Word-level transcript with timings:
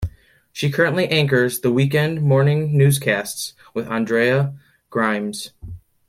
She 0.51 0.71
currently 0.71 1.07
anchors 1.09 1.59
the 1.59 1.71
weekend 1.71 2.23
morning 2.23 2.75
newscasts 2.75 3.53
with 3.75 3.87
Andrea 3.87 4.55
Grymes. 4.89 5.51